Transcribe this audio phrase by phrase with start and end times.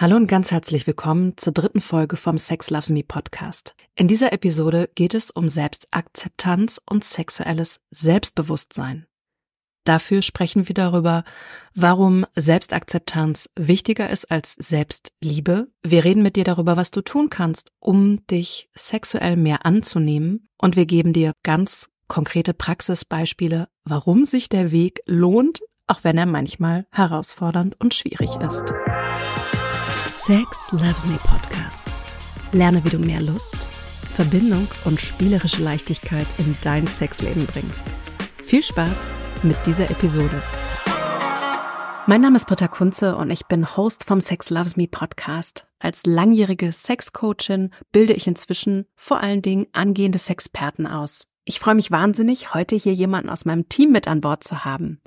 [0.00, 3.74] Hallo und ganz herzlich willkommen zur dritten Folge vom Sex Loves Me Podcast.
[3.96, 9.06] In dieser Episode geht es um Selbstakzeptanz und sexuelles Selbstbewusstsein.
[9.82, 11.24] Dafür sprechen wir darüber,
[11.74, 15.66] warum Selbstakzeptanz wichtiger ist als Selbstliebe.
[15.82, 20.48] Wir reden mit dir darüber, was du tun kannst, um dich sexuell mehr anzunehmen.
[20.58, 25.58] Und wir geben dir ganz konkrete Praxisbeispiele, warum sich der Weg lohnt,
[25.88, 28.72] auch wenn er manchmal herausfordernd und schwierig ist.
[30.28, 31.90] Sex Loves Me Podcast.
[32.52, 33.66] Lerne, wie du mehr Lust,
[34.04, 37.82] Verbindung und spielerische Leichtigkeit in dein Sexleben bringst.
[38.36, 39.10] Viel Spaß
[39.42, 40.42] mit dieser Episode.
[42.06, 45.66] Mein Name ist Britta Kunze und ich bin Host vom Sex Loves Me Podcast.
[45.78, 51.26] Als langjährige Sexcoachin bilde ich inzwischen vor allen Dingen angehende Sexperten aus.
[51.46, 55.00] Ich freue mich wahnsinnig, heute hier jemanden aus meinem Team mit an Bord zu haben.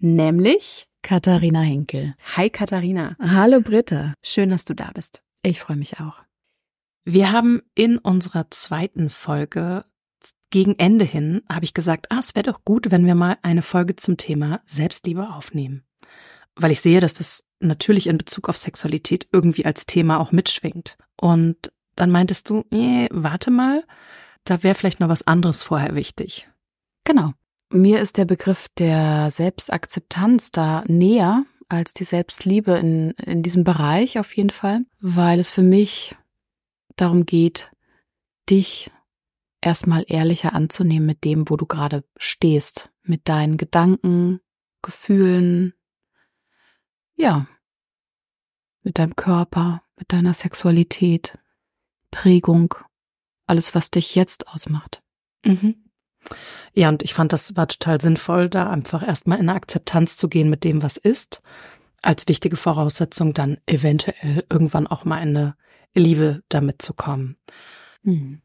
[0.00, 2.14] Nämlich Katharina Henkel.
[2.34, 3.14] Hi Katharina.
[3.20, 4.14] Hallo Britta.
[4.22, 5.22] Schön, dass du da bist.
[5.42, 6.22] Ich freue mich auch.
[7.04, 9.84] Wir haben in unserer zweiten Folge
[10.48, 13.60] gegen Ende hin, habe ich gesagt, ah, es wäre doch gut, wenn wir mal eine
[13.60, 15.84] Folge zum Thema Selbstliebe aufnehmen.
[16.56, 20.96] Weil ich sehe, dass das natürlich in Bezug auf Sexualität irgendwie als Thema auch mitschwingt.
[21.20, 23.84] Und dann meintest du, nee, warte mal,
[24.44, 26.48] da wäre vielleicht noch was anderes vorher wichtig.
[27.04, 27.34] Genau.
[27.74, 34.20] Mir ist der Begriff der Selbstakzeptanz da näher als die Selbstliebe in, in diesem Bereich
[34.20, 36.14] auf jeden Fall, weil es für mich
[36.94, 37.72] darum geht,
[38.48, 38.92] dich
[39.60, 44.38] erstmal ehrlicher anzunehmen mit dem, wo du gerade stehst, mit deinen Gedanken,
[44.80, 45.74] Gefühlen,
[47.16, 47.44] ja,
[48.84, 51.36] mit deinem Körper, mit deiner Sexualität,
[52.12, 52.72] Prägung,
[53.48, 55.02] alles, was dich jetzt ausmacht.
[55.44, 55.83] Mhm.
[56.72, 60.28] Ja, und ich fand, das war total sinnvoll, da einfach erstmal in eine Akzeptanz zu
[60.28, 61.42] gehen mit dem, was ist,
[62.02, 65.56] als wichtige Voraussetzung dann eventuell irgendwann auch mal eine
[65.94, 67.36] Liebe damit zu kommen.
[68.02, 68.42] Mhm.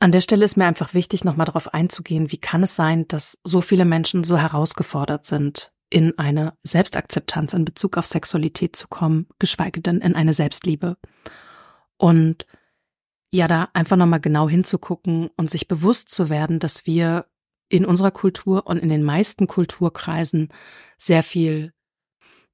[0.00, 3.38] An der Stelle ist mir einfach wichtig, nochmal darauf einzugehen, wie kann es sein, dass
[3.44, 9.26] so viele Menschen so herausgefordert sind, in eine Selbstakzeptanz in Bezug auf Sexualität zu kommen,
[9.38, 10.96] geschweige denn in eine Selbstliebe.
[11.96, 12.46] Und
[13.32, 17.26] ja, da einfach nochmal genau hinzugucken und sich bewusst zu werden, dass wir
[17.68, 20.48] in unserer Kultur und in den meisten Kulturkreisen
[20.98, 21.72] sehr viel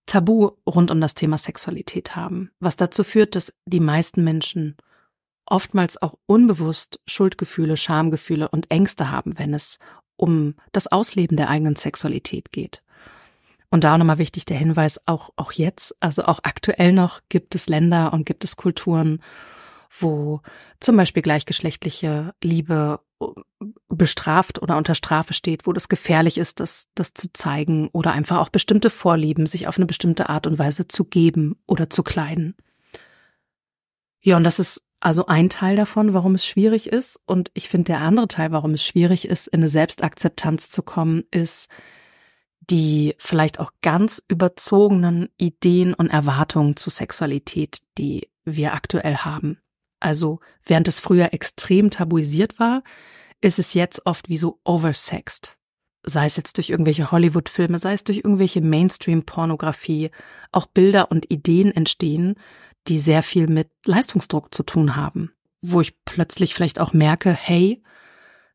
[0.04, 4.76] Tabu rund um das Thema Sexualität haben, was dazu führt, dass die meisten Menschen
[5.46, 9.78] oftmals auch unbewusst Schuldgefühle, Schamgefühle und Ängste haben, wenn es
[10.16, 12.82] um das Ausleben der eigenen Sexualität geht.
[13.70, 17.68] Und da nochmal wichtig der Hinweis, auch, auch jetzt, also auch aktuell noch gibt es
[17.68, 19.20] Länder und gibt es Kulturen,
[20.00, 20.40] wo
[20.80, 23.26] zum Beispiel gleichgeschlechtliche Liebe äh,
[23.88, 28.38] bestraft oder unter Strafe steht, wo das gefährlich ist, das, das zu zeigen oder einfach
[28.38, 32.54] auch bestimmte Vorlieben, sich auf eine bestimmte Art und Weise zu geben oder zu kleiden.
[34.20, 37.20] Ja, und das ist also ein Teil davon, warum es schwierig ist.
[37.26, 41.24] Und ich finde, der andere Teil, warum es schwierig ist, in eine Selbstakzeptanz zu kommen,
[41.30, 41.68] ist
[42.70, 49.58] die vielleicht auch ganz überzogenen Ideen und Erwartungen zu Sexualität, die wir aktuell haben.
[50.00, 52.82] Also während es früher extrem tabuisiert war,
[53.40, 55.56] ist es jetzt oft wie so oversexed.
[56.04, 60.10] Sei es jetzt durch irgendwelche Hollywood-Filme, sei es durch irgendwelche Mainstream-Pornografie,
[60.52, 62.36] auch Bilder und Ideen entstehen,
[62.86, 67.82] die sehr viel mit Leistungsdruck zu tun haben, wo ich plötzlich vielleicht auch merke, hey,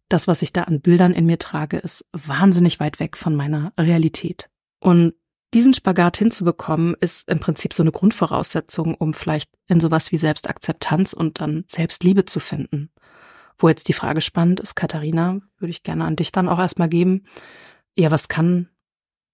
[0.07, 3.73] das, was ich da an Bildern in mir trage, ist wahnsinnig weit weg von meiner
[3.77, 4.49] Realität.
[4.79, 5.13] Und
[5.53, 11.13] diesen Spagat hinzubekommen, ist im Prinzip so eine Grundvoraussetzung, um vielleicht in sowas wie Selbstakzeptanz
[11.13, 12.89] und dann Selbstliebe zu finden.
[13.57, 16.89] Wo jetzt die Frage spannend ist, Katharina, würde ich gerne an dich dann auch erstmal
[16.89, 17.25] geben.
[17.95, 18.69] Ja, was kann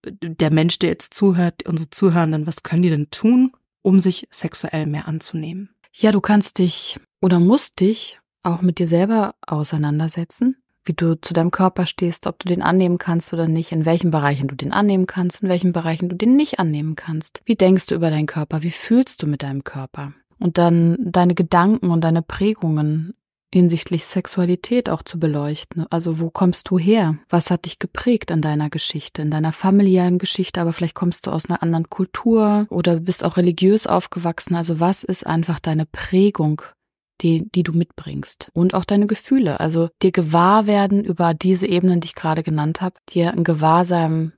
[0.05, 3.51] der Mensch, der jetzt zuhört, unsere Zuhörenden, was können die denn tun,
[3.81, 5.69] um sich sexuell mehr anzunehmen?
[5.93, 10.57] Ja, du kannst dich oder musst dich auch mit dir selber auseinandersetzen
[10.87, 14.11] wie du zu deinem Körper stehst, ob du den annehmen kannst oder nicht, in welchen
[14.11, 17.41] Bereichen du den annehmen kannst, in welchen Bereichen du den nicht annehmen kannst.
[17.45, 18.63] Wie denkst du über deinen Körper?
[18.63, 20.13] Wie fühlst du mit deinem Körper?
[20.39, 23.13] Und dann deine Gedanken und deine Prägungen
[23.53, 25.85] hinsichtlich Sexualität auch zu beleuchten.
[25.89, 27.17] Also wo kommst du her?
[27.29, 31.31] Was hat dich geprägt in deiner Geschichte, in deiner familiären Geschichte, aber vielleicht kommst du
[31.31, 34.55] aus einer anderen Kultur oder bist auch religiös aufgewachsen.
[34.55, 36.61] Also was ist einfach deine Prägung
[37.21, 39.59] die, die du mitbringst und auch deine Gefühle.
[39.59, 44.33] Also dir gewahr werden über diese Ebenen, die ich gerade genannt habe, dir ein Gewahrsein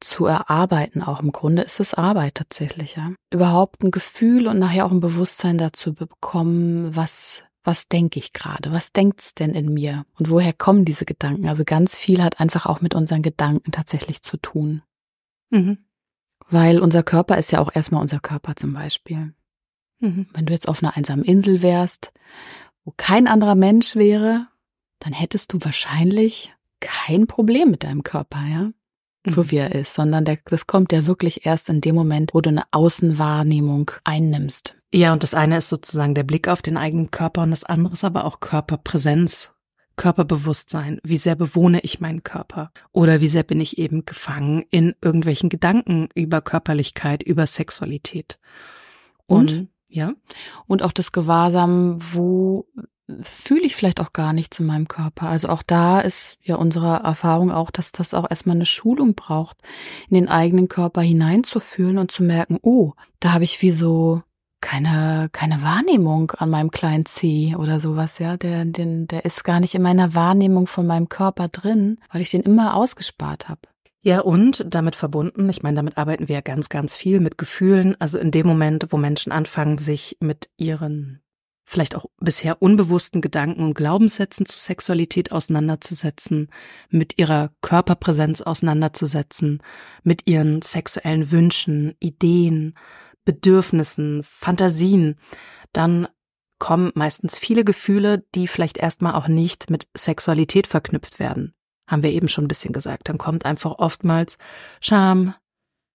[0.00, 3.12] zu erarbeiten, auch im Grunde ist es Arbeit tatsächlich, ja.
[3.30, 8.72] Überhaupt ein Gefühl und nachher auch ein Bewusstsein dazu bekommen, was was denke ich gerade?
[8.72, 10.06] Was denkt's denn in mir?
[10.18, 11.46] Und woher kommen diese Gedanken?
[11.48, 14.82] Also ganz viel hat einfach auch mit unseren Gedanken tatsächlich zu tun.
[15.50, 15.78] Mhm.
[16.48, 19.34] Weil unser Körper ist ja auch erstmal unser Körper zum Beispiel.
[20.00, 20.26] Mhm.
[20.32, 22.12] Wenn du jetzt auf einer einsamen Insel wärst,
[22.84, 24.46] wo kein anderer Mensch wäre,
[24.98, 28.70] dann hättest du wahrscheinlich kein Problem mit deinem Körper, ja?
[29.26, 29.50] So mhm.
[29.50, 32.48] wie er ist, sondern der, das kommt ja wirklich erst in dem Moment, wo du
[32.48, 34.76] eine Außenwahrnehmung einnimmst.
[34.92, 37.92] Ja, und das eine ist sozusagen der Blick auf den eigenen Körper und das andere
[37.92, 39.52] ist aber auch Körperpräsenz.
[39.96, 44.94] Körperbewusstsein, wie sehr bewohne ich meinen Körper oder wie sehr bin ich eben gefangen in
[45.02, 48.38] irgendwelchen Gedanken über Körperlichkeit, über Sexualität.
[49.26, 50.12] Und, und ja.
[50.66, 52.66] Und auch das Gewahrsam, wo
[53.22, 55.28] fühle ich vielleicht auch gar nichts in meinem Körper.
[55.28, 59.56] Also auch da ist ja unsere Erfahrung auch, dass das auch erstmal eine Schulung braucht,
[60.08, 64.22] in den eigenen Körper hineinzufühlen und zu merken, oh, da habe ich wie so
[64.60, 68.36] keine, keine Wahrnehmung an meinem kleinen C oder sowas, ja.
[68.36, 72.30] Der, den, der ist gar nicht in meiner Wahrnehmung von meinem Körper drin, weil ich
[72.30, 73.60] den immer ausgespart habe.
[74.02, 77.96] Ja, und damit verbunden, ich meine, damit arbeiten wir ja ganz, ganz viel mit Gefühlen.
[78.00, 81.22] Also in dem Moment, wo Menschen anfangen, sich mit ihren
[81.70, 86.48] vielleicht auch bisher unbewussten Gedanken und Glaubenssätzen zu Sexualität auseinanderzusetzen,
[86.88, 89.62] mit ihrer Körperpräsenz auseinanderzusetzen,
[90.02, 92.74] mit ihren sexuellen Wünschen, Ideen,
[93.24, 95.16] Bedürfnissen, Fantasien,
[95.72, 96.08] dann
[96.58, 101.54] kommen meistens viele Gefühle, die vielleicht erstmal auch nicht mit Sexualität verknüpft werden.
[101.90, 103.08] Haben wir eben schon ein bisschen gesagt.
[103.08, 104.38] Dann kommt einfach oftmals
[104.80, 105.34] Scham,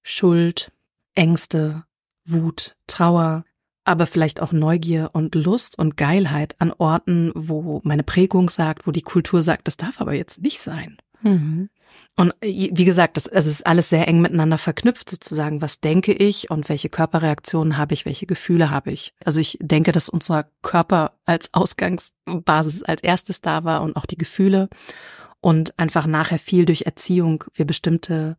[0.04, 0.72] Schuld,
[1.16, 1.86] Ängste,
[2.26, 3.46] Wut, Trauer,
[3.86, 8.92] aber vielleicht auch Neugier und Lust und Geilheit an Orten, wo meine Prägung sagt, wo
[8.92, 10.98] die Kultur sagt, das darf aber jetzt nicht sein.
[11.22, 11.70] Mhm.
[12.18, 15.62] Und äh, wie gesagt, das, also es ist alles sehr eng miteinander verknüpft sozusagen.
[15.62, 19.14] Was denke ich und welche Körperreaktionen habe ich, welche Gefühle habe ich?
[19.24, 24.18] Also ich denke, dass unser Körper als Ausgangsbasis als erstes da war und auch die
[24.18, 24.70] Gefühle
[25.46, 28.36] und einfach nachher viel durch Erziehung wir bestimmte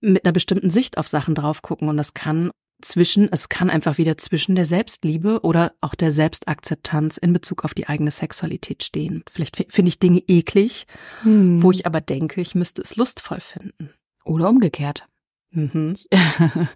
[0.00, 2.50] mit einer bestimmten Sicht auf Sachen drauf gucken und das kann
[2.80, 7.74] zwischen, es kann einfach wieder zwischen der Selbstliebe oder auch der Selbstakzeptanz in Bezug auf
[7.74, 9.22] die eigene Sexualität stehen.
[9.30, 10.86] Vielleicht finde ich Dinge eklig,
[11.24, 11.62] hm.
[11.62, 13.90] wo ich aber denke, ich müsste es lustvoll finden.
[14.24, 15.08] Oder umgekehrt.
[15.50, 15.96] Mhm.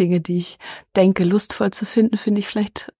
[0.00, 0.58] Dinge, die ich
[0.96, 2.92] denke, lustvoll zu finden, finde ich vielleicht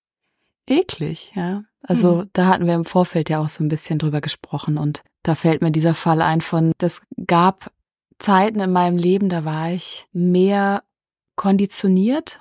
[0.69, 1.65] eklig, ja.
[1.83, 2.31] Also hm.
[2.33, 5.63] da hatten wir im Vorfeld ja auch so ein bisschen drüber gesprochen und da fällt
[5.63, 7.73] mir dieser Fall ein von, das gab
[8.19, 10.83] Zeiten in meinem Leben, da war ich mehr
[11.37, 12.41] konditioniert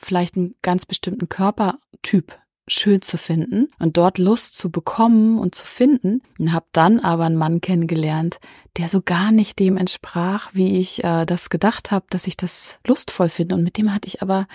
[0.00, 5.66] vielleicht einen ganz bestimmten Körpertyp schön zu finden und dort Lust zu bekommen und zu
[5.66, 8.38] finden und habe dann aber einen Mann kennengelernt,
[8.76, 12.78] der so gar nicht dem entsprach, wie ich äh, das gedacht habe, dass ich das
[12.86, 13.56] lustvoll finde.
[13.56, 14.46] Und mit dem hatte ich aber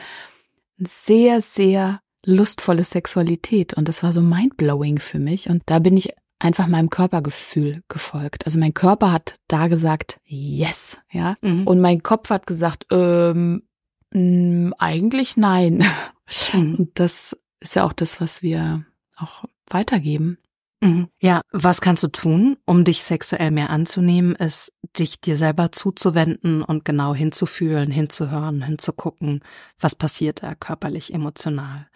[0.77, 5.49] sehr sehr lustvolle Sexualität und das war so mindblowing für mich.
[5.49, 8.45] Und da bin ich einfach meinem Körpergefühl gefolgt.
[8.45, 11.65] Also mein Körper hat da gesagt, yes, ja, mhm.
[11.65, 13.63] und mein Kopf hat gesagt, ähm,
[14.15, 15.83] Mm, eigentlich nein.
[16.53, 16.75] Mhm.
[16.75, 18.85] Und das ist ja auch das, was wir
[19.17, 20.37] auch weitergeben.
[20.81, 21.09] Mhm.
[21.19, 26.63] Ja, was kannst du tun, um dich sexuell mehr anzunehmen, ist, dich dir selber zuzuwenden
[26.63, 29.43] und genau hinzufühlen, hinzuhören, hinzugucken,
[29.79, 31.87] was passiert da körperlich, emotional.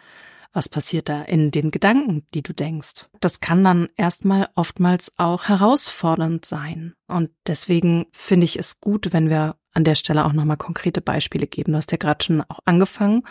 [0.52, 3.08] Was passiert da in den Gedanken, die du denkst?
[3.20, 6.96] Das kann dann erstmal oftmals auch herausfordernd sein.
[7.08, 11.46] Und deswegen finde ich es gut, wenn wir an der Stelle auch nochmal konkrete Beispiele
[11.46, 11.74] geben.
[11.74, 13.24] Du hast ja gerade schon auch angefangen,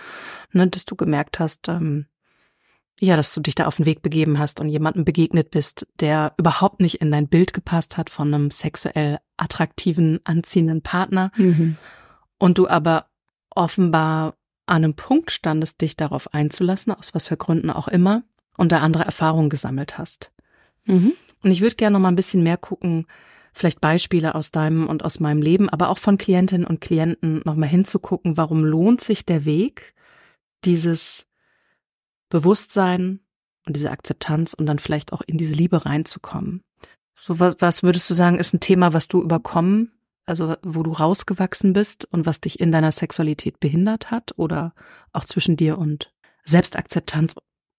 [0.52, 2.06] ne, dass du gemerkt hast, ähm,
[3.00, 6.34] ja, dass du dich da auf den Weg begeben hast und jemandem begegnet bist, der
[6.36, 11.30] überhaupt nicht in dein Bild gepasst hat von einem sexuell attraktiven, anziehenden Partner.
[11.36, 11.76] Mhm.
[12.38, 13.06] Und du aber
[13.50, 14.34] offenbar
[14.68, 18.22] an einem Punkt standest, dich darauf einzulassen, aus was für Gründen auch immer,
[18.56, 20.32] und da andere Erfahrungen gesammelt hast.
[20.84, 21.12] Mhm.
[21.42, 23.06] Und ich würde gerne noch mal ein bisschen mehr gucken,
[23.52, 27.68] vielleicht Beispiele aus deinem und aus meinem Leben, aber auch von Klientinnen und Klienten nochmal
[27.68, 29.94] hinzugucken, warum lohnt sich der Weg,
[30.64, 31.26] dieses
[32.28, 33.20] Bewusstsein
[33.66, 36.62] und diese Akzeptanz und dann vielleicht auch in diese Liebe reinzukommen.
[37.20, 39.92] So was, was würdest du sagen, ist ein Thema, was du überkommen,
[40.28, 44.74] also wo du rausgewachsen bist und was dich in deiner Sexualität behindert hat oder
[45.12, 46.12] auch zwischen dir und
[46.44, 47.34] Selbstakzeptanz,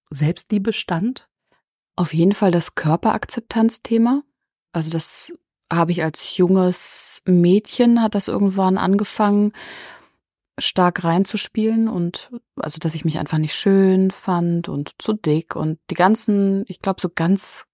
[0.10, 1.30] Selbstliebe stand?
[1.96, 4.24] Auf jeden Fall das Körperakzeptanzthema.
[4.72, 5.34] Also das
[5.72, 9.54] habe ich als junges Mädchen, hat das irgendwann angefangen,
[10.58, 15.80] stark reinzuspielen und also, dass ich mich einfach nicht schön fand und zu dick und
[15.90, 17.66] die ganzen, ich glaube, so ganz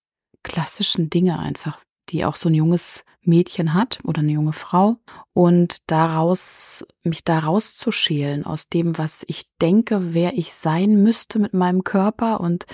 [0.44, 4.98] klassischen Dinge einfach, die auch so ein junges Mädchen hat oder eine junge Frau
[5.34, 11.54] und daraus, mich da rauszuschälen aus dem, was ich denke, wer ich sein müsste mit
[11.54, 12.66] meinem Körper und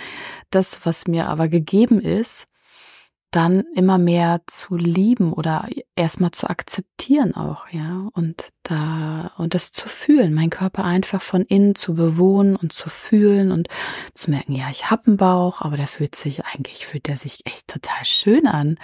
[0.50, 2.48] das, was mir aber gegeben ist,
[3.32, 9.72] dann immer mehr zu lieben oder erstmal zu akzeptieren auch, ja, und da, und das
[9.72, 13.70] zu fühlen, mein Körper einfach von innen zu bewohnen und zu fühlen und
[14.14, 17.46] zu merken, ja, ich habe einen Bauch, aber der fühlt sich eigentlich, fühlt der sich
[17.46, 18.78] echt total schön an.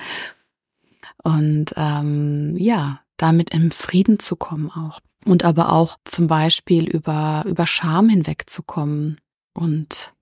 [1.23, 4.99] Und ähm, ja, damit im Frieden zu kommen auch.
[5.25, 9.19] Und aber auch zum Beispiel über, über Scham hinwegzukommen
[9.53, 10.13] und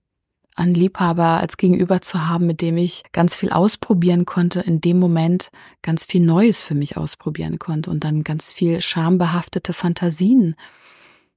[0.56, 4.98] einen Liebhaber als Gegenüber zu haben, mit dem ich ganz viel ausprobieren konnte, in dem
[4.98, 5.50] Moment
[5.82, 10.56] ganz viel Neues für mich ausprobieren konnte und dann ganz viel schambehaftete Fantasien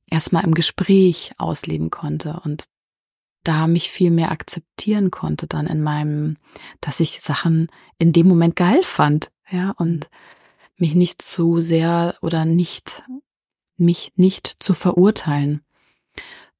[0.09, 2.63] erstmal im Gespräch ausleben konnte und
[3.43, 6.37] da mich viel mehr akzeptieren konnte dann in meinem,
[6.81, 10.09] dass ich Sachen in dem Moment geil fand, ja, und
[10.77, 13.03] mich nicht zu sehr oder nicht,
[13.77, 15.61] mich nicht zu verurteilen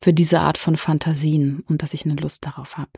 [0.02, 2.92] für diese Art von Fantasien und dass ich eine Lust darauf habe.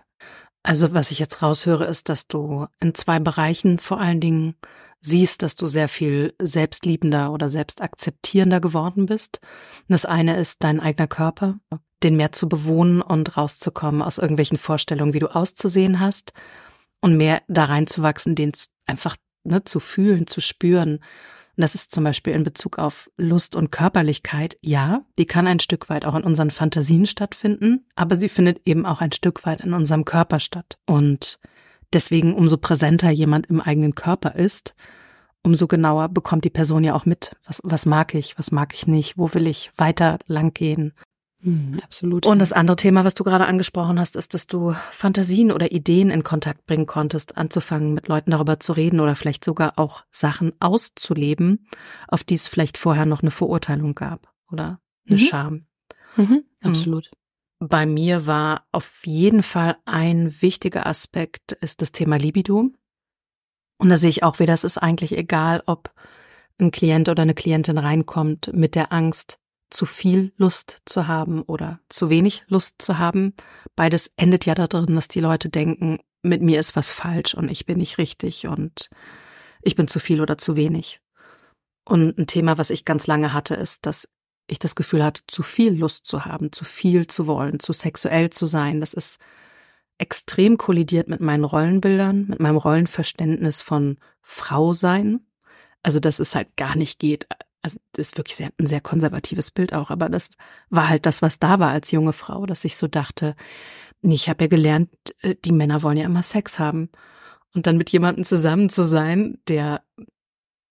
[0.63, 4.55] Also was ich jetzt raushöre, ist, dass du in zwei Bereichen vor allen Dingen
[4.99, 9.39] siehst, dass du sehr viel selbstliebender oder selbstakzeptierender geworden bist.
[9.81, 11.59] Und das eine ist dein eigener Körper,
[12.03, 16.33] den mehr zu bewohnen und rauszukommen aus irgendwelchen Vorstellungen, wie du auszusehen hast
[17.01, 18.51] und mehr da reinzuwachsen, den
[18.85, 20.99] einfach ne, zu fühlen, zu spüren
[21.57, 24.57] und das ist zum Beispiel in Bezug auf Lust und Körperlichkeit.
[24.61, 28.85] Ja, die kann ein Stück weit auch in unseren Fantasien stattfinden, aber sie findet eben
[28.85, 30.79] auch ein Stück weit in unserem Körper statt.
[30.85, 31.39] Und
[31.91, 34.75] deswegen, umso präsenter jemand im eigenen Körper ist,
[35.43, 38.87] umso genauer bekommt die Person ja auch mit, was, was mag ich, was mag ich
[38.87, 40.93] nicht, wo will ich weiter lang gehen,
[41.43, 42.25] hm, absolut.
[42.27, 46.11] Und das andere Thema, was du gerade angesprochen hast, ist, dass du Fantasien oder Ideen
[46.11, 50.53] in Kontakt bringen konntest, anzufangen, mit Leuten darüber zu reden oder vielleicht sogar auch Sachen
[50.59, 51.67] auszuleben,
[52.07, 55.19] auf die es vielleicht vorher noch eine Verurteilung gab oder eine mhm.
[55.19, 55.65] Scham.
[56.15, 56.43] Mhm, hm.
[56.61, 57.09] absolut.
[57.59, 62.69] Bei mir war auf jeden Fall ein wichtiger Aspekt ist das Thema Libido.
[63.77, 65.91] Und da sehe ich auch wieder, es ist eigentlich egal, ob
[66.59, 69.39] ein Klient oder eine Klientin reinkommt mit der Angst,
[69.71, 73.33] zu viel Lust zu haben oder zu wenig Lust zu haben.
[73.75, 77.65] Beides endet ja darin, dass die Leute denken, mit mir ist was falsch und ich
[77.65, 78.89] bin nicht richtig und
[79.61, 81.01] ich bin zu viel oder zu wenig.
[81.83, 84.07] Und ein Thema, was ich ganz lange hatte, ist, dass
[84.47, 88.29] ich das Gefühl hatte, zu viel Lust zu haben, zu viel zu wollen, zu sexuell
[88.29, 88.81] zu sein.
[88.81, 89.19] Das ist
[89.97, 95.25] extrem kollidiert mit meinen Rollenbildern, mit meinem Rollenverständnis von Frau sein.
[95.83, 97.27] Also, dass es halt gar nicht geht,
[97.61, 100.29] also das ist wirklich sehr, ein sehr konservatives Bild auch, aber das
[100.69, 103.35] war halt das, was da war als junge Frau, dass ich so dachte,
[104.01, 104.89] nee, ich habe ja gelernt,
[105.21, 106.89] äh, die Männer wollen ja immer Sex haben.
[107.53, 109.83] Und dann mit jemandem zusammen zu sein, der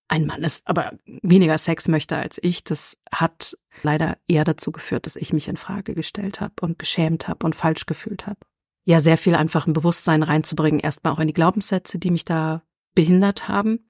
[0.08, 5.06] ein Mann ist, aber weniger Sex möchte als ich, das hat leider eher dazu geführt,
[5.06, 8.40] dass ich mich in Frage gestellt habe und geschämt habe und falsch gefühlt habe.
[8.84, 12.62] Ja, sehr viel einfach ein Bewusstsein reinzubringen, erstmal auch in die Glaubenssätze, die mich da
[12.94, 13.89] behindert haben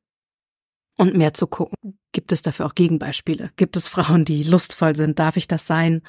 [1.00, 1.98] und mehr zu gucken.
[2.12, 3.50] Gibt es dafür auch Gegenbeispiele?
[3.56, 5.18] Gibt es Frauen, die lustvoll sind?
[5.18, 6.02] Darf ich das sein?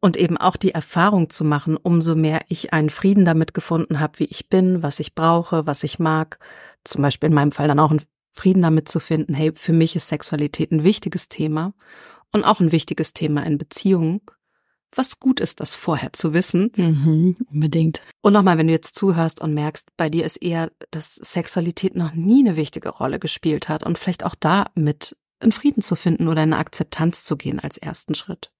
[0.00, 4.18] Und eben auch die Erfahrung zu machen, umso mehr ich einen Frieden damit gefunden habe,
[4.18, 6.38] wie ich bin, was ich brauche, was ich mag.
[6.84, 9.96] Zum Beispiel in meinem Fall dann auch einen Frieden damit zu finden, hey, für mich
[9.96, 11.72] ist Sexualität ein wichtiges Thema
[12.30, 14.20] und auch ein wichtiges Thema in Beziehungen
[14.94, 16.70] was gut ist, das vorher zu wissen.
[16.76, 18.00] Mhm, unbedingt.
[18.22, 22.14] Und nochmal, wenn du jetzt zuhörst und merkst, bei dir ist eher, dass Sexualität noch
[22.14, 26.28] nie eine wichtige Rolle gespielt hat und vielleicht auch da mit in Frieden zu finden
[26.28, 28.50] oder in eine Akzeptanz zu gehen als ersten Schritt.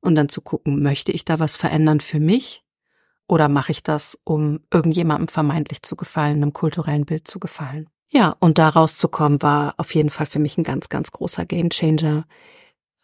[0.00, 2.64] Und dann zu gucken, möchte ich da was verändern für mich?
[3.28, 7.88] Oder mache ich das, um irgendjemandem vermeintlich zu gefallen, einem kulturellen Bild zu gefallen?
[8.08, 12.24] Ja, und da rauszukommen war auf jeden Fall für mich ein ganz, ganz großer Gamechanger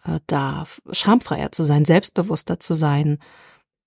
[0.07, 3.19] äh, da schamfreier zu sein, selbstbewusster zu sein,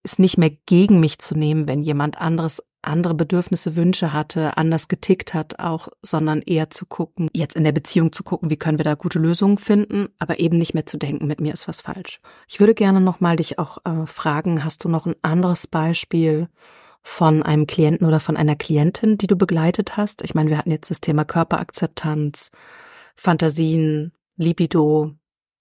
[0.03, 4.87] es nicht mehr gegen mich zu nehmen, wenn jemand anderes andere Bedürfnisse, Wünsche hatte, anders
[4.87, 8.77] getickt hat auch, sondern eher zu gucken, jetzt in der Beziehung zu gucken, wie können
[8.77, 11.81] wir da gute Lösungen finden, aber eben nicht mehr zu denken, mit mir ist was
[11.81, 12.21] falsch.
[12.47, 16.47] Ich würde gerne nochmal dich auch äh, fragen, hast du noch ein anderes Beispiel
[17.01, 20.21] von einem Klienten oder von einer Klientin, die du begleitet hast?
[20.23, 22.51] Ich meine, wir hatten jetzt das Thema Körperakzeptanz,
[23.15, 25.15] Fantasien, Libido.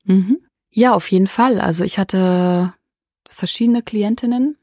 [0.05, 0.39] Mhm.
[0.71, 1.61] Ja, auf jeden Fall.
[1.61, 2.75] Also ich hatte
[3.27, 4.57] verschiedene Klientinnen,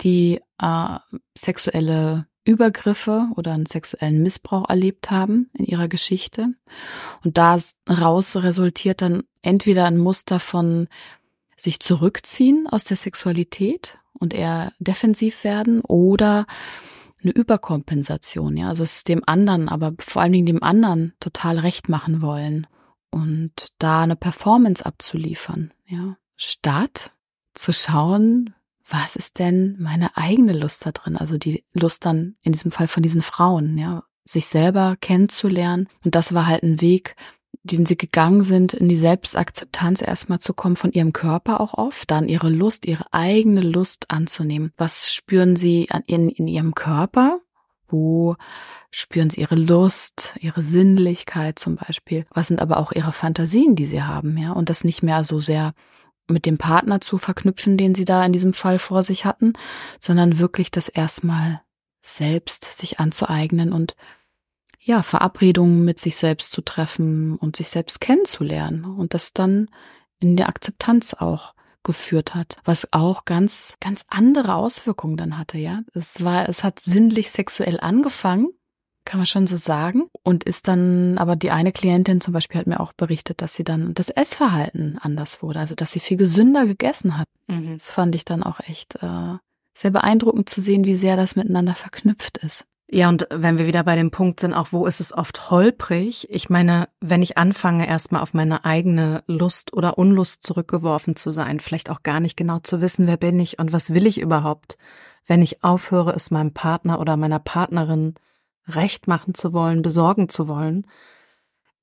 [0.00, 0.98] die äh,
[1.36, 6.54] sexuelle Übergriffe oder einen sexuellen Missbrauch erlebt haben in ihrer Geschichte.
[7.24, 10.88] Und daraus resultiert dann entweder ein Muster von
[11.56, 16.46] sich zurückziehen aus der Sexualität und eher defensiv werden oder
[17.22, 21.88] eine Überkompensation, ja, also es dem anderen, aber vor allen Dingen dem anderen total recht
[21.88, 22.66] machen wollen
[23.16, 27.12] und da eine Performance abzuliefern, ja, statt
[27.54, 28.54] zu schauen,
[28.86, 32.88] was ist denn meine eigene Lust da drin, also die Lust dann in diesem Fall
[32.88, 35.88] von diesen Frauen, ja, sich selber kennenzulernen.
[36.04, 37.16] Und das war halt ein Weg,
[37.62, 42.10] den sie gegangen sind, in die Selbstakzeptanz erstmal zu kommen von ihrem Körper auch oft,
[42.10, 44.72] dann ihre Lust, ihre eigene Lust anzunehmen.
[44.76, 47.40] Was spüren sie in, in ihrem Körper?
[47.88, 48.36] Wo
[48.90, 52.26] spüren sie ihre Lust, ihre Sinnlichkeit zum Beispiel?
[52.30, 54.52] Was sind aber auch ihre Fantasien, die sie haben, ja?
[54.52, 55.72] Und das nicht mehr so sehr
[56.28, 59.52] mit dem Partner zu verknüpfen, den sie da in diesem Fall vor sich hatten,
[60.00, 61.62] sondern wirklich das erstmal
[62.02, 63.96] selbst sich anzueignen und
[64.80, 69.68] ja, Verabredungen mit sich selbst zu treffen und sich selbst kennenzulernen und das dann
[70.20, 71.55] in der Akzeptanz auch
[71.86, 75.80] geführt hat, was auch ganz, ganz andere Auswirkungen dann hatte, ja.
[75.94, 78.48] Es war, es hat sinnlich sexuell angefangen,
[79.06, 80.10] kann man schon so sagen.
[80.22, 83.64] Und ist dann, aber die eine Klientin zum Beispiel hat mir auch berichtet, dass sie
[83.64, 87.28] dann das Essverhalten anders wurde, also dass sie viel gesünder gegessen hat.
[87.46, 87.74] Mhm.
[87.74, 89.36] Das fand ich dann auch echt äh,
[89.72, 92.64] sehr beeindruckend zu sehen, wie sehr das miteinander verknüpft ist.
[92.88, 96.28] Ja, und wenn wir wieder bei dem Punkt sind, auch wo ist es oft holprig?
[96.30, 101.58] Ich meine, wenn ich anfange, erstmal auf meine eigene Lust oder Unlust zurückgeworfen zu sein,
[101.58, 104.78] vielleicht auch gar nicht genau zu wissen, wer bin ich und was will ich überhaupt,
[105.26, 108.14] wenn ich aufhöre, es meinem Partner oder meiner Partnerin
[108.68, 110.86] recht machen zu wollen, besorgen zu wollen,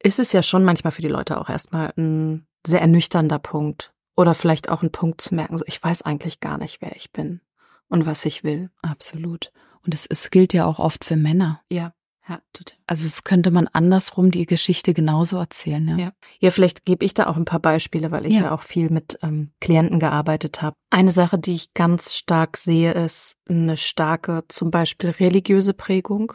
[0.02, 3.94] ist es ja schon manchmal für die Leute auch erstmal ein sehr ernüchternder Punkt.
[4.16, 7.12] Oder vielleicht auch ein Punkt zu merken, so ich weiß eigentlich gar nicht, wer ich
[7.12, 7.42] bin
[7.90, 8.70] und was ich will.
[8.82, 9.52] Absolut.
[9.86, 11.62] Und es, es gilt ja auch oft für Männer.
[11.70, 11.94] Ja.
[12.28, 12.78] Ja, total.
[12.88, 15.98] Also es könnte man andersrum die Geschichte genauso erzählen, ja.
[15.98, 18.62] Ja, ja vielleicht gebe ich da auch ein paar Beispiele, weil ich ja, ja auch
[18.62, 20.78] viel mit ähm, Klienten gearbeitet habe.
[20.90, 26.32] Eine Sache, die ich ganz stark sehe, ist eine starke, zum Beispiel religiöse Prägung.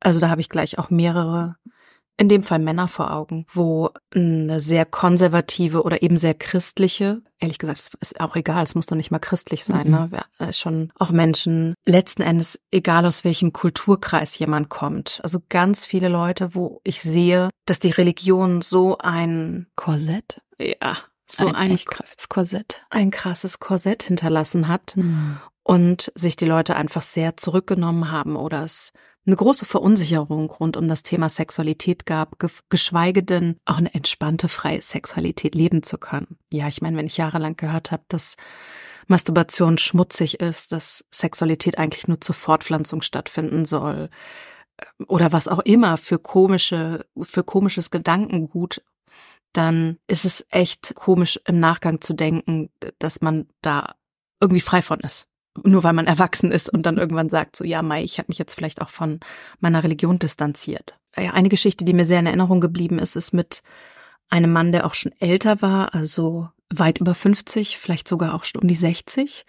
[0.00, 1.56] Also da habe ich gleich auch mehrere,
[2.20, 7.56] in dem Fall Männer vor Augen, wo eine sehr konservative oder eben sehr christliche, ehrlich
[7.56, 9.92] gesagt, es ist auch egal, es muss doch nicht mal christlich sein, mhm.
[9.92, 10.10] ne?
[10.38, 15.20] Ja, schon auch Menschen, letzten Endes, egal aus welchem Kulturkreis jemand kommt.
[15.22, 21.46] Also ganz viele Leute, wo ich sehe, dass die Religion so ein Korsett, ja, so
[21.46, 24.94] ein, ein krasses Korsett, ein krasses Korsett hinterlassen hat.
[24.94, 28.92] Mhm und sich die Leute einfach sehr zurückgenommen haben oder es
[29.30, 32.36] eine große Verunsicherung rund um das Thema Sexualität gab,
[32.68, 36.36] geschweige denn auch eine entspannte, freie Sexualität leben zu können.
[36.50, 38.36] Ja, ich meine, wenn ich jahrelang gehört habe, dass
[39.06, 44.10] Masturbation schmutzig ist, dass Sexualität eigentlich nur zur Fortpflanzung stattfinden soll
[44.78, 48.82] äh, oder was auch immer für komische, für komisches Gedankengut,
[49.52, 53.94] dann ist es echt komisch im Nachgang zu denken, dass man da
[54.40, 55.29] irgendwie frei von ist
[55.62, 58.38] nur weil man erwachsen ist und dann irgendwann sagt, so ja, Mai, ich habe mich
[58.38, 59.20] jetzt vielleicht auch von
[59.58, 60.94] meiner Religion distanziert.
[61.16, 63.62] Ja, eine Geschichte, die mir sehr in Erinnerung geblieben ist, ist mit
[64.28, 68.62] einem Mann, der auch schon älter war, also weit über 50, vielleicht sogar auch schon
[68.62, 69.44] um die 60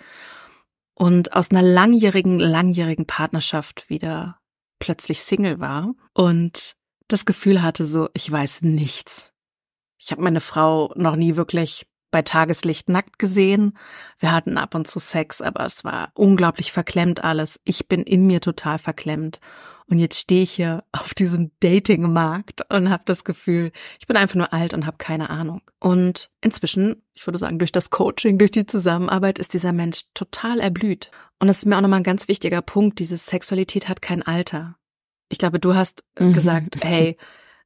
[0.96, 4.40] und aus einer langjährigen, langjährigen Partnerschaft wieder
[4.80, 6.76] plötzlich Single war und
[7.08, 9.32] das Gefühl hatte so, ich weiß nichts.
[9.98, 13.78] Ich habe meine Frau noch nie wirklich bei Tageslicht nackt gesehen.
[14.20, 17.60] Wir hatten ab und zu Sex, aber es war unglaublich verklemmt alles.
[17.64, 19.40] Ich bin in mir total verklemmt.
[19.88, 24.36] Und jetzt stehe ich hier auf diesem Datingmarkt und habe das Gefühl, ich bin einfach
[24.36, 25.62] nur alt und habe keine Ahnung.
[25.80, 30.60] Und inzwischen, ich würde sagen, durch das Coaching, durch die Zusammenarbeit ist dieser Mensch total
[30.60, 31.12] erblüht.
[31.40, 33.00] Und das ist mir auch nochmal ein ganz wichtiger Punkt.
[33.00, 34.76] Diese Sexualität hat kein Alter.
[35.30, 36.34] Ich glaube, du hast mhm.
[36.34, 37.18] gesagt, hey,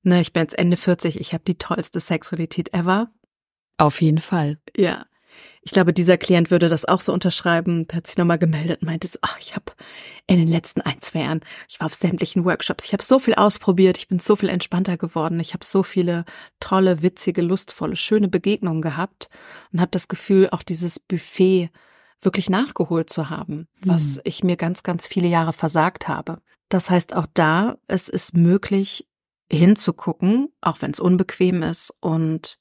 [0.04, 3.12] ne, ich bin jetzt Ende 40, ich habe die tollste Sexualität ever.
[3.78, 4.58] Auf jeden Fall.
[4.76, 5.06] Ja.
[5.62, 7.88] Ich glaube, dieser Klient würde das auch so unterschreiben.
[7.88, 9.74] Der hat sich nochmal gemeldet und meinte so, ach, ich habe
[10.28, 13.34] in den letzten ein, zwei Jahren, ich war auf sämtlichen Workshops, ich habe so viel
[13.34, 16.24] ausprobiert, ich bin so viel entspannter geworden, ich habe so viele
[16.60, 19.30] tolle, witzige, lustvolle, schöne Begegnungen gehabt
[19.74, 21.70] und habe das Gefühl, auch dieses Buffet
[22.22, 24.22] wirklich nachgeholt zu haben, was mhm.
[24.24, 26.42] ich mir ganz, ganz viele Jahre versagt habe.
[26.70, 29.08] Das heißt, auch da, es ist möglich,
[29.52, 32.58] hinzugucken, auch wenn es unbequem ist und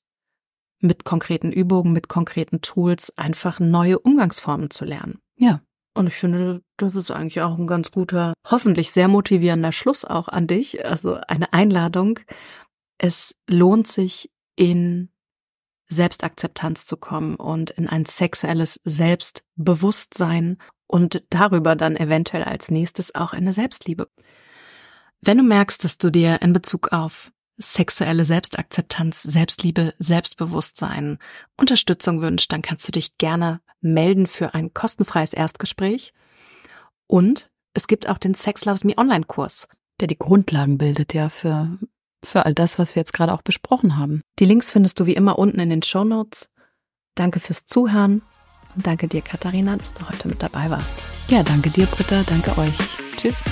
[0.80, 5.20] mit konkreten Übungen, mit konkreten Tools einfach neue Umgangsformen zu lernen.
[5.36, 5.60] Ja.
[5.96, 10.26] Und ich finde, das ist eigentlich auch ein ganz guter, hoffentlich sehr motivierender Schluss auch
[10.28, 10.84] an dich.
[10.84, 12.18] Also eine Einladung.
[12.98, 15.10] Es lohnt sich in
[15.86, 23.32] Selbstakzeptanz zu kommen und in ein sexuelles Selbstbewusstsein und darüber dann eventuell als nächstes auch
[23.32, 24.08] eine Selbstliebe.
[25.20, 31.18] Wenn du merkst, dass du dir in Bezug auf sexuelle Selbstakzeptanz, Selbstliebe, Selbstbewusstsein
[31.56, 36.12] Unterstützung wünscht, dann kannst du dich gerne melden für ein kostenfreies Erstgespräch.
[37.06, 39.68] Und es gibt auch den Sex Loves Me Online-Kurs.
[40.00, 41.78] Der die Grundlagen bildet ja für,
[42.24, 44.22] für all das, was wir jetzt gerade auch besprochen haben.
[44.38, 46.50] Die Links findest du wie immer unten in den Show Notes.
[47.14, 48.22] Danke fürs Zuhören
[48.74, 50.96] und danke dir, Katharina, dass du heute mit dabei warst.
[51.28, 52.24] Ja, danke dir, Britta.
[52.24, 52.76] Danke euch.
[53.16, 53.42] Tschüss.